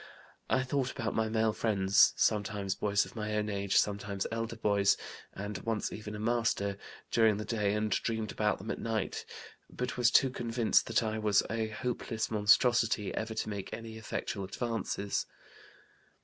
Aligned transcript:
I 0.49 0.63
thought 0.63 0.89
about 0.91 1.13
my 1.13 1.29
male 1.29 1.53
friends 1.53 2.13
sometimes 2.17 2.73
boys 2.73 3.05
of 3.05 3.15
my 3.15 3.35
own 3.35 3.49
age, 3.51 3.77
sometimes 3.77 4.25
elder 4.31 4.55
boys, 4.55 4.97
and 5.31 5.59
once 5.59 5.93
even 5.93 6.15
a 6.15 6.19
master 6.19 6.79
during 7.11 7.37
the 7.37 7.45
day 7.45 7.75
and 7.75 7.91
dreamed 7.91 8.31
about 8.31 8.57
them 8.57 8.71
at 8.71 8.79
night, 8.79 9.25
but 9.69 9.97
was 9.97 10.09
too 10.09 10.31
convinced 10.31 10.87
that 10.87 11.03
I 11.03 11.19
was 11.19 11.43
a 11.51 11.67
hopeless 11.67 12.31
monstrosity 12.31 13.13
ever 13.13 13.35
to 13.35 13.49
make 13.49 13.71
any 13.71 13.95
effectual 13.95 14.43
advances. 14.43 15.27